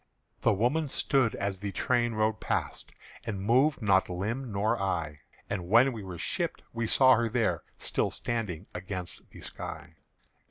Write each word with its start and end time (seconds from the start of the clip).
The 0.39 0.51
woman 0.51 0.87
stood 0.87 1.35
as 1.35 1.59
the 1.59 1.71
train 1.71 2.15
rode 2.15 2.39
past, 2.39 2.91
And 3.23 3.39
moved 3.39 3.83
nor 3.83 4.01
limb 4.09 4.51
nor 4.51 4.81
eye; 4.81 5.19
And 5.47 5.69
when 5.69 5.93
we 5.93 6.01
were 6.01 6.17
shipped, 6.17 6.63
we 6.73 6.87
saw 6.87 7.13
her 7.13 7.29
there 7.29 7.61
Still 7.77 8.09
standing 8.09 8.65
against 8.73 9.29
the 9.29 9.41
sky. 9.41 9.97